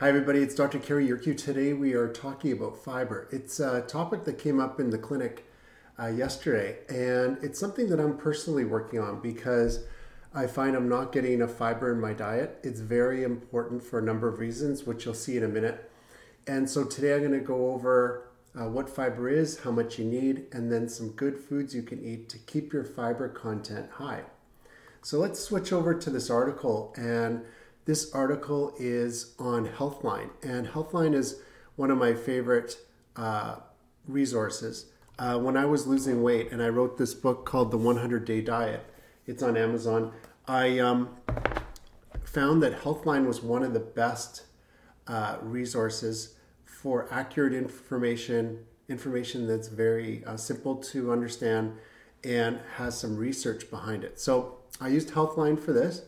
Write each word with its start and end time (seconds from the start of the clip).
Hi, 0.00 0.08
everybody. 0.08 0.44
It's 0.44 0.54
Dr. 0.54 0.78
Kerry 0.78 1.08
Yerkew. 1.08 1.36
Today 1.36 1.72
we 1.72 1.94
are 1.94 2.06
talking 2.06 2.52
about 2.52 2.84
fiber. 2.84 3.26
It's 3.32 3.58
a 3.58 3.80
topic 3.80 4.22
that 4.26 4.38
came 4.38 4.60
up 4.60 4.78
in 4.78 4.90
the 4.90 4.96
clinic 4.96 5.44
uh, 5.98 6.06
yesterday, 6.06 6.78
and 6.88 7.36
it's 7.42 7.58
something 7.58 7.88
that 7.88 7.98
I'm 7.98 8.16
personally 8.16 8.64
working 8.64 9.00
on 9.00 9.20
because 9.20 9.86
I 10.32 10.46
find 10.46 10.76
I'm 10.76 10.88
not 10.88 11.10
getting 11.10 11.32
enough 11.32 11.50
fiber 11.50 11.92
in 11.92 12.00
my 12.00 12.12
diet. 12.12 12.60
It's 12.62 12.78
very 12.78 13.24
important 13.24 13.82
for 13.82 13.98
a 13.98 14.02
number 14.02 14.28
of 14.28 14.38
reasons, 14.38 14.84
which 14.84 15.04
you'll 15.04 15.14
see 15.14 15.36
in 15.36 15.42
a 15.42 15.48
minute. 15.48 15.90
And 16.46 16.70
so 16.70 16.84
today 16.84 17.14
I'm 17.14 17.22
going 17.22 17.32
to 17.32 17.40
go 17.40 17.72
over 17.72 18.28
uh, 18.56 18.68
what 18.68 18.88
fiber 18.88 19.28
is, 19.28 19.58
how 19.58 19.72
much 19.72 19.98
you 19.98 20.04
need, 20.04 20.46
and 20.52 20.70
then 20.70 20.88
some 20.88 21.10
good 21.10 21.36
foods 21.40 21.74
you 21.74 21.82
can 21.82 22.04
eat 22.04 22.28
to 22.28 22.38
keep 22.38 22.72
your 22.72 22.84
fiber 22.84 23.28
content 23.28 23.90
high. 23.94 24.22
So 25.02 25.18
let's 25.18 25.40
switch 25.40 25.72
over 25.72 25.92
to 25.92 26.08
this 26.08 26.30
article 26.30 26.94
and 26.96 27.44
this 27.88 28.12
article 28.12 28.74
is 28.78 29.34
on 29.38 29.66
Healthline, 29.66 30.28
and 30.42 30.68
Healthline 30.68 31.14
is 31.14 31.40
one 31.76 31.90
of 31.90 31.96
my 31.96 32.12
favorite 32.12 32.76
uh, 33.16 33.60
resources. 34.06 34.90
Uh, 35.18 35.38
when 35.38 35.56
I 35.56 35.64
was 35.64 35.86
losing 35.86 36.22
weight, 36.22 36.52
and 36.52 36.62
I 36.62 36.68
wrote 36.68 36.98
this 36.98 37.14
book 37.14 37.46
called 37.46 37.70
The 37.70 37.78
100 37.78 38.26
Day 38.26 38.42
Diet, 38.42 38.84
it's 39.24 39.42
on 39.42 39.56
Amazon. 39.56 40.12
I 40.46 40.78
um, 40.78 41.16
found 42.24 42.62
that 42.62 42.82
Healthline 42.82 43.26
was 43.26 43.42
one 43.42 43.62
of 43.62 43.72
the 43.72 43.80
best 43.80 44.42
uh, 45.06 45.38
resources 45.40 46.34
for 46.66 47.08
accurate 47.10 47.54
information, 47.54 48.66
information 48.90 49.46
that's 49.46 49.68
very 49.68 50.22
uh, 50.26 50.36
simple 50.36 50.76
to 50.76 51.10
understand 51.10 51.72
and 52.22 52.60
has 52.76 53.00
some 53.00 53.16
research 53.16 53.70
behind 53.70 54.04
it. 54.04 54.20
So 54.20 54.58
I 54.78 54.88
used 54.88 55.12
Healthline 55.12 55.58
for 55.58 55.72
this 55.72 56.02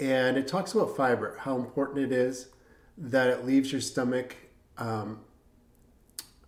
and 0.00 0.36
it 0.36 0.46
talks 0.46 0.74
about 0.74 0.96
fiber, 0.96 1.36
how 1.40 1.56
important 1.56 1.98
it 2.00 2.12
is 2.12 2.48
that 2.96 3.28
it 3.28 3.44
leaves 3.44 3.72
your 3.72 3.80
stomach 3.80 4.36
um, 4.76 5.20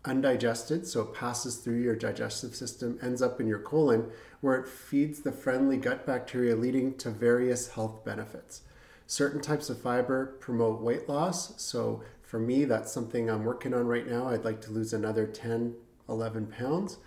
undigested, 0.05 0.87
so 0.87 1.03
it 1.03 1.15
passes 1.15 1.57
through 1.57 1.81
your 1.81 1.97
digestive 1.97 2.55
system, 2.55 2.99
ends 3.03 3.21
up 3.21 3.41
in 3.41 3.47
your 3.47 3.59
colon, 3.59 4.11
where 4.41 4.57
it 4.57 4.69
feeds 4.69 5.21
the 5.21 5.33
friendly 5.33 5.77
gut 5.77 6.07
bacteria, 6.07 6.57
leading 6.57 6.97
to 6.99 7.11
various 7.11 7.69
health 7.69 8.05
benefits. 8.05 8.63
Certain 9.07 9.41
types 9.41 9.69
of 9.69 9.81
fiber 9.81 10.37
promote 10.41 10.81
weight 10.81 11.09
loss. 11.09 11.61
So, 11.61 12.03
for 12.23 12.39
me, 12.39 12.65
that's 12.65 12.93
something 12.93 13.29
I'm 13.29 13.45
working 13.45 13.75
on 13.75 13.87
right 13.87 14.07
now. 14.07 14.29
I'd 14.29 14.45
like 14.45 14.61
to 14.63 14.71
lose 14.71 14.93
another 14.93 15.27
10, 15.27 15.75
11 16.09 16.47
pounds. 16.47 16.99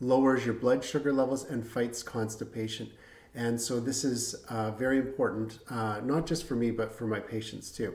Lowers 0.00 0.44
your 0.44 0.54
blood 0.54 0.84
sugar 0.84 1.12
levels 1.12 1.44
and 1.44 1.64
fights 1.64 2.02
constipation. 2.02 2.90
And 3.34 3.60
so 3.60 3.80
this 3.80 4.04
is 4.04 4.34
uh, 4.48 4.70
very 4.70 4.98
important, 4.98 5.58
uh, 5.68 6.00
not 6.04 6.26
just 6.26 6.46
for 6.46 6.54
me, 6.54 6.70
but 6.70 6.92
for 6.92 7.06
my 7.06 7.18
patients 7.18 7.70
too. 7.70 7.94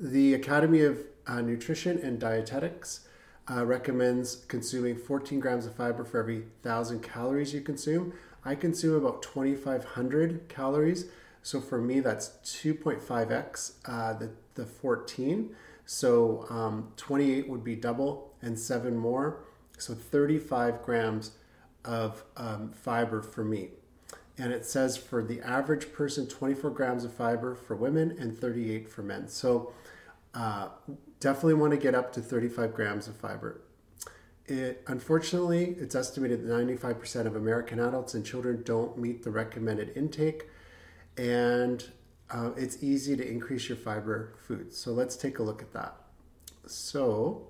The 0.00 0.34
Academy 0.34 0.82
of 0.82 0.98
uh, 1.26 1.40
Nutrition 1.40 1.98
and 1.98 2.18
Dietetics 2.18 3.00
uh, 3.50 3.64
recommends 3.64 4.44
consuming 4.48 4.96
14 4.96 5.38
grams 5.38 5.66
of 5.66 5.74
fiber 5.74 6.04
for 6.04 6.18
every 6.18 6.40
1,000 6.62 7.02
calories 7.02 7.54
you 7.54 7.60
consume. 7.60 8.12
I 8.44 8.54
consume 8.56 8.96
about 8.96 9.22
2,500 9.22 10.48
calories. 10.48 11.06
So 11.42 11.60
for 11.60 11.80
me, 11.80 12.00
that's 12.00 12.30
2.5x 12.44 13.72
uh, 13.86 14.12
the, 14.14 14.30
the 14.54 14.66
14. 14.66 15.54
So 15.86 16.46
um, 16.50 16.92
28 16.96 17.48
would 17.48 17.64
be 17.64 17.76
double 17.76 18.34
and 18.42 18.58
seven 18.58 18.96
more. 18.96 19.44
So 19.78 19.94
35 19.94 20.82
grams 20.82 21.32
of 21.84 22.24
um, 22.36 22.72
fiber 22.72 23.22
for 23.22 23.44
me 23.44 23.70
and 24.38 24.52
it 24.52 24.64
says 24.64 24.96
for 24.96 25.22
the 25.22 25.40
average 25.40 25.92
person 25.92 26.26
24 26.26 26.70
grams 26.70 27.04
of 27.04 27.12
fiber 27.12 27.54
for 27.54 27.74
women 27.74 28.16
and 28.18 28.38
38 28.38 28.88
for 28.88 29.02
men. 29.02 29.28
So 29.28 29.72
uh, 30.32 30.68
definitely 31.18 31.54
want 31.54 31.72
to 31.72 31.76
get 31.76 31.94
up 31.94 32.12
to 32.12 32.20
35 32.20 32.74
grams 32.74 33.08
of 33.08 33.16
fiber. 33.16 33.60
It, 34.46 34.82
unfortunately 34.86 35.76
it's 35.78 35.94
estimated 35.94 36.46
that 36.46 36.50
95% 36.50 37.26
of 37.26 37.36
american 37.36 37.78
adults 37.78 38.14
and 38.14 38.24
children 38.24 38.62
don't 38.64 38.96
meet 38.96 39.22
the 39.22 39.30
recommended 39.30 39.92
intake 39.94 40.48
and 41.18 41.84
uh, 42.30 42.52
it's 42.56 42.82
easy 42.82 43.14
to 43.14 43.28
increase 43.28 43.68
your 43.68 43.76
fiber 43.76 44.32
foods 44.38 44.74
so 44.74 44.92
let's 44.92 45.16
take 45.16 45.38
a 45.38 45.42
look 45.42 45.60
at 45.60 45.74
that. 45.74 45.96
So 46.66 47.48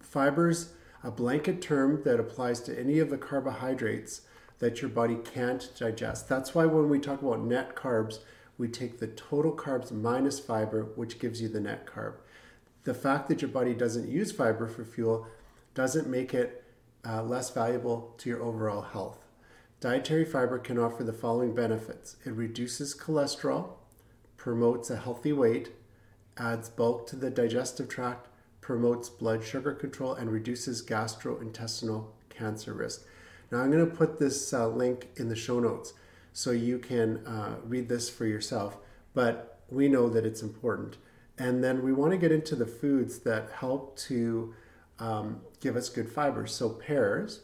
fibers 0.00 0.72
a 1.04 1.10
blanket 1.10 1.62
term 1.62 2.02
that 2.04 2.20
applies 2.20 2.60
to 2.62 2.78
any 2.78 2.98
of 2.98 3.10
the 3.10 3.18
carbohydrates 3.18 4.22
that 4.62 4.80
your 4.80 4.88
body 4.88 5.16
can't 5.16 5.72
digest. 5.76 6.28
That's 6.28 6.54
why 6.54 6.66
when 6.66 6.88
we 6.88 7.00
talk 7.00 7.20
about 7.20 7.40
net 7.40 7.74
carbs, 7.74 8.20
we 8.56 8.68
take 8.68 9.00
the 9.00 9.08
total 9.08 9.50
carbs 9.50 9.90
minus 9.90 10.38
fiber, 10.38 10.84
which 10.94 11.18
gives 11.18 11.42
you 11.42 11.48
the 11.48 11.58
net 11.58 11.84
carb. 11.84 12.14
The 12.84 12.94
fact 12.94 13.28
that 13.28 13.42
your 13.42 13.50
body 13.50 13.74
doesn't 13.74 14.08
use 14.08 14.30
fiber 14.30 14.68
for 14.68 14.84
fuel 14.84 15.26
doesn't 15.74 16.06
make 16.06 16.32
it 16.32 16.62
uh, 17.04 17.24
less 17.24 17.50
valuable 17.50 18.14
to 18.18 18.28
your 18.28 18.40
overall 18.40 18.82
health. 18.82 19.26
Dietary 19.80 20.24
fiber 20.24 20.60
can 20.60 20.78
offer 20.78 21.02
the 21.02 21.12
following 21.12 21.56
benefits 21.56 22.14
it 22.24 22.30
reduces 22.30 22.94
cholesterol, 22.94 23.70
promotes 24.36 24.90
a 24.90 24.96
healthy 24.96 25.32
weight, 25.32 25.72
adds 26.36 26.68
bulk 26.68 27.08
to 27.08 27.16
the 27.16 27.30
digestive 27.30 27.88
tract, 27.88 28.28
promotes 28.60 29.08
blood 29.08 29.42
sugar 29.42 29.72
control, 29.72 30.14
and 30.14 30.30
reduces 30.30 30.86
gastrointestinal 30.86 32.10
cancer 32.30 32.72
risk. 32.72 33.04
Now 33.52 33.60
I'm 33.60 33.70
going 33.70 33.84
to 33.86 33.94
put 33.94 34.18
this 34.18 34.54
uh, 34.54 34.66
link 34.66 35.08
in 35.16 35.28
the 35.28 35.36
show 35.36 35.60
notes 35.60 35.92
so 36.32 36.52
you 36.52 36.78
can 36.78 37.18
uh, 37.26 37.56
read 37.64 37.86
this 37.86 38.08
for 38.08 38.24
yourself, 38.24 38.78
but 39.12 39.60
we 39.68 39.88
know 39.88 40.08
that 40.08 40.24
it's 40.24 40.40
important. 40.40 40.96
And 41.36 41.62
then 41.62 41.82
we 41.82 41.92
want 41.92 42.12
to 42.12 42.16
get 42.16 42.32
into 42.32 42.56
the 42.56 42.64
foods 42.64 43.18
that 43.20 43.50
help 43.50 43.98
to 43.98 44.54
um, 44.98 45.42
give 45.60 45.76
us 45.76 45.90
good 45.90 46.08
fiber. 46.08 46.46
So 46.46 46.70
pears, 46.70 47.42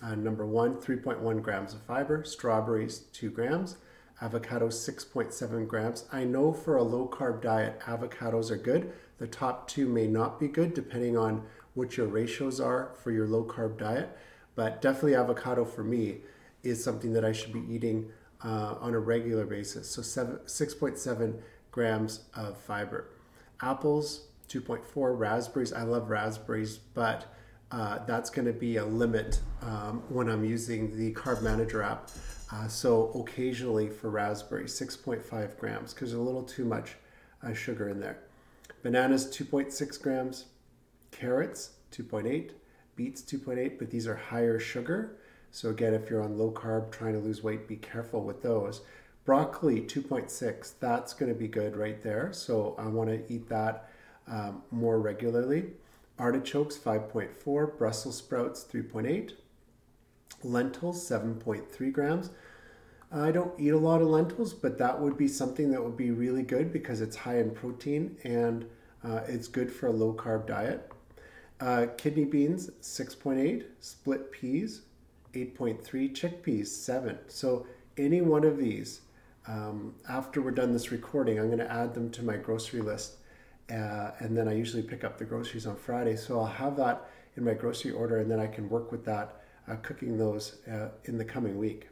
uh, 0.00 0.14
number 0.14 0.46
one, 0.46 0.76
3.1 0.76 1.42
grams 1.42 1.74
of 1.74 1.82
fiber, 1.82 2.22
strawberries, 2.22 3.00
2 3.12 3.30
grams, 3.30 3.78
avocados, 4.22 4.74
6.7 4.88 5.66
grams. 5.66 6.04
I 6.12 6.22
know 6.22 6.52
for 6.52 6.76
a 6.76 6.84
low 6.84 7.08
carb 7.08 7.42
diet, 7.42 7.80
avocados 7.80 8.52
are 8.52 8.56
good. 8.56 8.92
The 9.18 9.26
top 9.26 9.66
two 9.66 9.88
may 9.88 10.06
not 10.06 10.38
be 10.38 10.46
good 10.46 10.72
depending 10.72 11.16
on 11.16 11.42
what 11.74 11.96
your 11.96 12.06
ratios 12.06 12.60
are 12.60 12.92
for 13.02 13.10
your 13.10 13.26
low 13.26 13.44
carb 13.44 13.78
diet. 13.78 14.16
But 14.54 14.82
definitely 14.82 15.14
avocado 15.14 15.64
for 15.64 15.82
me 15.82 16.18
is 16.62 16.82
something 16.82 17.12
that 17.14 17.24
I 17.24 17.32
should 17.32 17.52
be 17.52 17.64
eating 17.72 18.10
uh, 18.44 18.76
on 18.80 18.94
a 18.94 18.98
regular 18.98 19.44
basis. 19.44 19.90
So 19.90 20.02
6.7 20.02 21.40
grams 21.70 22.24
of 22.34 22.58
fiber. 22.58 23.08
Apples, 23.62 24.26
2.4. 24.48 25.18
Raspberries, 25.18 25.72
I 25.72 25.82
love 25.82 26.10
raspberries, 26.10 26.78
but 26.78 27.32
uh, 27.70 28.04
that's 28.06 28.28
going 28.28 28.46
to 28.46 28.52
be 28.52 28.76
a 28.76 28.84
limit 28.84 29.40
um, 29.62 30.02
when 30.08 30.28
I'm 30.28 30.44
using 30.44 30.96
the 30.96 31.14
Carb 31.14 31.42
Manager 31.42 31.82
app. 31.82 32.10
Uh, 32.52 32.68
so 32.68 33.10
occasionally 33.14 33.88
for 33.88 34.10
raspberries, 34.10 34.78
6.5 34.78 35.58
grams, 35.58 35.94
because 35.94 36.10
there's 36.10 36.20
a 36.20 36.22
little 36.22 36.42
too 36.42 36.66
much 36.66 36.96
uh, 37.42 37.54
sugar 37.54 37.88
in 37.88 37.98
there. 37.98 38.18
Bananas, 38.82 39.26
2.6 39.26 40.02
grams. 40.02 40.46
Carrots, 41.12 41.70
2.8 41.92 42.50
beets 42.96 43.22
2.8, 43.22 43.78
but 43.78 43.90
these 43.90 44.06
are 44.06 44.16
higher 44.16 44.58
sugar. 44.58 45.16
So 45.50 45.70
again, 45.70 45.94
if 45.94 46.08
you're 46.08 46.22
on 46.22 46.38
low 46.38 46.50
carb 46.50 46.90
trying 46.90 47.12
to 47.12 47.18
lose 47.18 47.42
weight, 47.42 47.68
be 47.68 47.76
careful 47.76 48.22
with 48.22 48.42
those. 48.42 48.80
Broccoli 49.24 49.82
2.6, 49.82 50.72
that's 50.80 51.14
going 51.14 51.32
to 51.32 51.38
be 51.38 51.48
good 51.48 51.76
right 51.76 52.02
there. 52.02 52.32
So 52.32 52.74
I 52.78 52.86
want 52.86 53.10
to 53.10 53.32
eat 53.32 53.48
that 53.48 53.88
um, 54.26 54.62
more 54.70 54.98
regularly. 54.98 55.72
Artichokes 56.18 56.76
5.4, 56.76 57.78
Brussels 57.78 58.16
sprouts 58.16 58.64
3.8, 58.64 59.32
lentils 60.42 61.08
7.3 61.08 61.92
grams. 61.92 62.30
I 63.10 63.30
don't 63.30 63.58
eat 63.58 63.70
a 63.70 63.78
lot 63.78 64.00
of 64.00 64.08
lentils, 64.08 64.54
but 64.54 64.78
that 64.78 65.00
would 65.00 65.16
be 65.16 65.28
something 65.28 65.70
that 65.70 65.82
would 65.82 65.96
be 65.96 66.10
really 66.10 66.42
good 66.42 66.72
because 66.72 67.00
it's 67.00 67.16
high 67.16 67.38
in 67.38 67.50
protein 67.50 68.16
and 68.24 68.66
uh, 69.04 69.20
it's 69.26 69.48
good 69.48 69.70
for 69.70 69.88
a 69.88 69.92
low 69.92 70.14
carb 70.14 70.46
diet. 70.46 70.91
Uh, 71.62 71.86
kidney 71.96 72.24
beans, 72.24 72.70
6.8. 72.80 73.62
Split 73.78 74.32
peas, 74.32 74.80
8.3. 75.32 75.80
Chickpeas, 76.12 76.66
7. 76.66 77.16
So 77.28 77.66
any 77.96 78.20
one 78.20 78.42
of 78.42 78.58
these, 78.58 79.02
um, 79.46 79.94
after 80.08 80.42
we're 80.42 80.50
done 80.50 80.72
this 80.72 80.90
recording, 80.90 81.38
I'm 81.38 81.46
going 81.46 81.60
to 81.60 81.72
add 81.72 81.94
them 81.94 82.10
to 82.10 82.24
my 82.24 82.36
grocery 82.36 82.80
list. 82.80 83.18
Uh, 83.70 84.10
and 84.18 84.36
then 84.36 84.48
I 84.48 84.54
usually 84.54 84.82
pick 84.82 85.04
up 85.04 85.18
the 85.18 85.24
groceries 85.24 85.64
on 85.68 85.76
Friday. 85.76 86.16
So 86.16 86.40
I'll 86.40 86.46
have 86.46 86.76
that 86.78 87.08
in 87.36 87.44
my 87.44 87.54
grocery 87.54 87.92
order 87.92 88.18
and 88.18 88.28
then 88.28 88.40
I 88.40 88.48
can 88.48 88.68
work 88.68 88.90
with 88.90 89.04
that, 89.04 89.42
uh, 89.68 89.76
cooking 89.76 90.18
those 90.18 90.56
uh, 90.66 90.88
in 91.04 91.16
the 91.16 91.24
coming 91.24 91.58
week. 91.58 91.86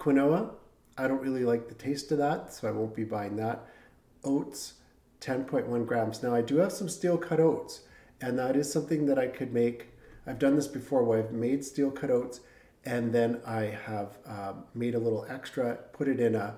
Quinoa, 0.00 0.50
I 0.98 1.06
don't 1.06 1.22
really 1.22 1.44
like 1.44 1.68
the 1.68 1.74
taste 1.74 2.10
of 2.10 2.18
that, 2.18 2.52
so 2.52 2.66
I 2.66 2.72
won't 2.72 2.96
be 2.96 3.04
buying 3.04 3.36
that. 3.36 3.64
Oats, 4.24 4.74
10.1 5.24 5.86
grams. 5.86 6.22
Now 6.22 6.34
I 6.34 6.42
do 6.42 6.56
have 6.58 6.72
some 6.72 6.88
steel 6.88 7.16
cut 7.16 7.40
oats, 7.40 7.80
and 8.20 8.38
that 8.38 8.56
is 8.56 8.70
something 8.70 9.06
that 9.06 9.18
I 9.18 9.26
could 9.26 9.52
make. 9.52 9.88
I've 10.26 10.38
done 10.38 10.54
this 10.54 10.66
before 10.66 11.02
where 11.02 11.18
I've 11.18 11.32
made 11.32 11.64
steel 11.64 11.90
cut 11.90 12.10
oats, 12.10 12.40
and 12.84 13.12
then 13.12 13.40
I 13.46 13.62
have 13.62 14.18
um, 14.26 14.64
made 14.74 14.94
a 14.94 14.98
little 14.98 15.26
extra, 15.28 15.76
put 15.92 16.08
it 16.08 16.20
in 16.20 16.34
a 16.34 16.54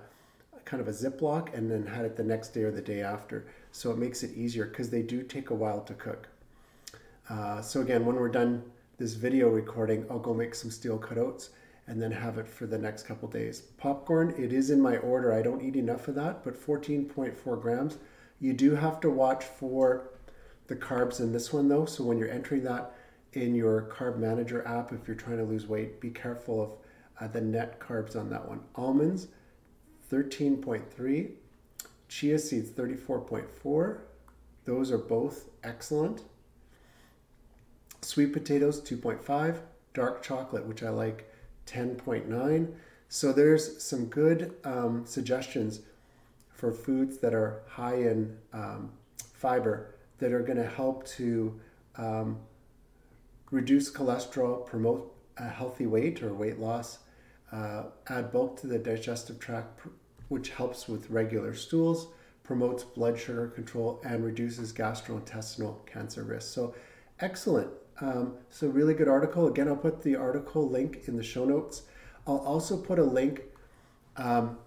kind 0.65 0.81
of 0.81 0.89
a 0.89 0.91
Ziploc 0.91 1.55
and 1.57 1.71
then 1.71 1.87
had 1.87 2.05
it 2.05 2.17
the 2.17 2.25
next 2.25 2.49
day 2.49 2.65
or 2.65 2.73
the 2.73 2.83
day 2.83 3.01
after. 3.01 3.47
So 3.71 3.93
it 3.93 3.99
makes 3.99 4.25
it 4.25 4.37
easier 4.37 4.67
because 4.67 4.91
they 4.91 5.03
do 5.03 5.23
take 5.23 5.51
a 5.51 5.55
while 5.55 5.81
to 5.83 5.95
cook. 5.95 6.29
Uh, 7.31 7.63
so 7.63 7.81
again, 7.81 8.05
when 8.05 8.17
we're 8.17 8.29
done 8.29 8.65
this 8.99 9.15
video 9.15 9.49
recording, 9.49 10.05
I'll 10.11 10.19
go 10.19 10.35
make 10.35 10.57
some 10.57 10.73
steel 10.73 10.99
cut 10.99 11.19
oats 11.19 11.51
and 11.87 12.03
then 12.03 12.11
have 12.11 12.37
it 12.37 12.49
for 12.49 12.67
the 12.67 12.79
next 12.79 13.05
couple 13.05 13.29
days. 13.29 13.61
Popcorn, 13.79 14.35
it 14.37 14.53
is 14.53 14.71
in 14.71 14.81
my 14.81 14.97
order. 14.99 15.33
I 15.33 15.43
don't 15.43 15.63
eat 15.63 15.77
enough 15.77 16.09
of 16.09 16.17
that, 16.17 16.43
but 16.43 16.61
14.4 16.61 17.63
grams. 17.63 17.99
You 18.41 18.53
do 18.53 18.75
have 18.75 19.01
to 19.01 19.11
watch 19.11 19.45
for 19.45 20.11
the 20.67 20.77
carbs 20.77 21.21
in 21.21 21.33
this 21.33 21.53
one 21.53 21.69
though. 21.69 21.87
So 21.87 22.05
when 22.05 22.19
you're 22.19 22.31
entering 22.31 22.65
that 22.65 22.95
in 23.33 23.55
your 23.55 23.91
carb 23.95 24.19
manager 24.19 24.67
app, 24.67 24.93
if 24.93 25.07
you're 25.07 25.17
trying 25.17 25.39
to 25.39 25.45
lose 25.45 25.67
weight, 25.67 26.01
be 26.01 26.11
careful 26.11 26.63
of 26.63 26.73
uh, 27.21 27.29
the 27.29 27.41
net 27.41 27.81
carbs 27.81 28.17
on 28.17 28.31
that 28.31 28.47
one. 28.49 28.61
Almonds, 28.75 29.29
13.3. 30.11 31.31
Chia 32.09 32.39
seeds, 32.39 32.71
34.4. 32.71 33.99
Those 34.65 34.91
are 34.93 34.99
both 34.99 35.49
excellent. 35.65 36.23
Sweet 38.03 38.33
potatoes, 38.33 38.81
2.5. 38.81 39.59
Dark 39.93 40.23
chocolate, 40.23 40.67
which 40.67 40.83
I 40.83 40.91
like, 40.91 41.31
10.9. 41.67 42.73
So 43.09 43.33
there's 43.33 43.83
some 43.83 44.07
good 44.07 44.55
um, 44.65 45.05
suggestions 45.07 45.81
for 46.57 46.73
foods 46.73 47.19
that 47.19 47.35
are 47.35 47.63
high 47.69 47.97
in 47.97 48.37
um, 48.53 48.91
fiber 49.35 49.95
that 50.19 50.33
are 50.33 50.41
going 50.41 50.57
to 50.57 50.67
help 50.67 51.07
to 51.07 51.61
um, 51.97 52.39
reduce 53.51 53.91
cholesterol, 53.91 54.67
promote 54.67 55.15
a 55.37 55.49
healthy 55.49 55.87
weight 55.87 56.23
or 56.23 56.33
weight 56.33 56.59
loss, 56.59 56.99
uh, 57.53 57.85
add 58.09 58.33
bulk 58.33 58.59
to 58.61 58.67
the 58.67 58.79
digestive 58.79 59.39
tract, 59.39 59.81
which 60.29 60.51
helps 60.51 60.89
with 60.89 61.11
regular 61.11 61.55
stools, 61.55 62.09
promotes 62.43 62.83
blood 62.83 63.19
sugar 63.19 63.49
control, 63.49 64.01
and 64.05 64.25
reduces 64.25 64.73
gastrointestinal 64.73 65.85
cancer 65.87 66.23
risk. 66.25 66.53
So, 66.53 66.75
excellent. 67.21 67.71
Um, 68.01 68.35
so, 68.51 68.67
really 68.69 68.95
good 68.95 69.09
article. 69.09 69.47
Again, 69.47 69.69
I'll 69.69 69.77
put 69.77 70.03
the 70.03 70.17
article 70.17 70.69
link 70.69 71.03
in 71.07 71.17
the 71.17 71.23
show 71.23 71.45
notes. 71.45 71.83
I'll 72.27 72.39
also 72.39 72.77
put 72.77 72.99
a 72.99 73.05
link 73.05 73.43
um, 74.17 74.59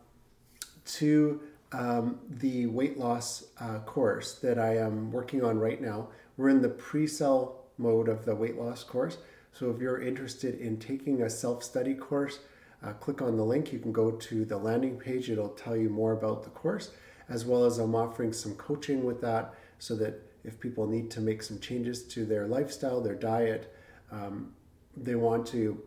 to 0.85 1.41
um, 1.71 2.19
the 2.29 2.65
weight 2.67 2.97
loss 2.97 3.45
uh, 3.59 3.79
course 3.79 4.35
that 4.35 4.57
I 4.57 4.77
am 4.77 5.11
working 5.11 5.43
on 5.43 5.59
right 5.59 5.81
now. 5.81 6.07
We're 6.37 6.49
in 6.49 6.61
the 6.61 6.69
pre 6.69 7.05
sell 7.07 7.65
mode 7.77 8.09
of 8.09 8.25
the 8.25 8.35
weight 8.35 8.57
loss 8.57 8.83
course. 8.83 9.17
So 9.53 9.69
if 9.69 9.79
you're 9.79 10.01
interested 10.01 10.59
in 10.59 10.77
taking 10.77 11.21
a 11.21 11.29
self 11.29 11.63
study 11.63 11.93
course, 11.93 12.39
uh, 12.83 12.93
click 12.93 13.21
on 13.21 13.37
the 13.37 13.43
link. 13.43 13.73
You 13.73 13.79
can 13.79 13.91
go 13.91 14.11
to 14.11 14.45
the 14.45 14.57
landing 14.57 14.97
page, 14.97 15.29
it'll 15.29 15.49
tell 15.49 15.75
you 15.75 15.89
more 15.89 16.13
about 16.13 16.43
the 16.43 16.49
course, 16.49 16.91
as 17.27 17.45
well 17.45 17.65
as 17.65 17.77
I'm 17.77 17.95
offering 17.95 18.33
some 18.33 18.55
coaching 18.55 19.03
with 19.03 19.21
that 19.21 19.53
so 19.79 19.95
that 19.95 20.21
if 20.43 20.59
people 20.59 20.87
need 20.87 21.11
to 21.11 21.21
make 21.21 21.43
some 21.43 21.59
changes 21.59 22.03
to 22.03 22.25
their 22.25 22.47
lifestyle, 22.47 23.01
their 23.01 23.15
diet, 23.15 23.75
um, 24.11 24.53
they 24.95 25.15
want 25.15 25.45
to 25.47 25.81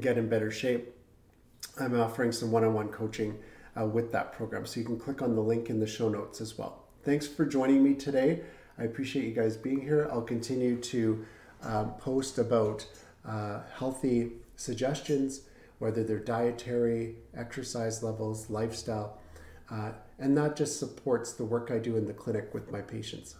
get 0.00 0.16
in 0.16 0.28
better 0.28 0.50
shape, 0.50 0.94
I'm 1.78 1.98
offering 1.98 2.32
some 2.32 2.50
one 2.50 2.64
on 2.64 2.74
one 2.74 2.88
coaching 2.88 3.38
uh, 3.78 3.86
with 3.86 4.12
that 4.12 4.32
program. 4.32 4.66
So 4.66 4.80
you 4.80 4.86
can 4.86 4.98
click 4.98 5.22
on 5.22 5.34
the 5.34 5.40
link 5.40 5.70
in 5.70 5.80
the 5.80 5.86
show 5.86 6.08
notes 6.08 6.40
as 6.40 6.56
well. 6.58 6.84
Thanks 7.02 7.26
for 7.26 7.44
joining 7.44 7.82
me 7.82 7.94
today. 7.94 8.40
I 8.78 8.84
appreciate 8.84 9.24
you 9.26 9.34
guys 9.34 9.56
being 9.56 9.80
here. 9.80 10.08
I'll 10.10 10.22
continue 10.22 10.80
to 10.80 11.26
um, 11.62 11.92
post 11.94 12.38
about 12.38 12.86
uh, 13.26 13.60
healthy 13.76 14.32
suggestions, 14.56 15.42
whether 15.78 16.02
they're 16.02 16.18
dietary, 16.18 17.16
exercise 17.36 18.02
levels, 18.02 18.50
lifestyle, 18.50 19.18
uh, 19.70 19.92
and 20.18 20.36
that 20.36 20.56
just 20.56 20.78
supports 20.78 21.32
the 21.32 21.44
work 21.44 21.70
I 21.70 21.78
do 21.78 21.96
in 21.96 22.06
the 22.06 22.12
clinic 22.12 22.52
with 22.52 22.70
my 22.70 22.80
patients. 22.80 23.36